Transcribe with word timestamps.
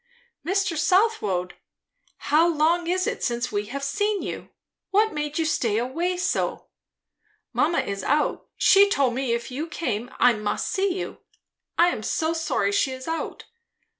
"Mr. 0.43 0.75
Southwode! 0.75 1.53
how 2.17 2.47
long 2.51 2.87
it 2.87 3.05
is 3.07 3.23
since 3.23 3.51
we 3.51 3.65
have 3.67 3.83
seen 3.83 4.23
you! 4.23 4.49
What 4.89 5.13
made 5.13 5.37
you 5.37 5.45
stay 5.45 5.77
away 5.77 6.17
so? 6.17 6.69
Mamma 7.53 7.81
is 7.81 8.03
out; 8.03 8.47
she 8.57 8.89
told 8.89 9.13
me 9.13 9.31
if 9.33 9.51
you 9.51 9.67
came 9.67 10.09
I 10.17 10.33
must 10.33 10.71
see 10.71 10.97
you. 10.97 11.19
I 11.77 11.89
am 11.89 12.01
so 12.01 12.33
sorry 12.33 12.71
she 12.71 12.91
is 12.91 13.07
out! 13.07 13.45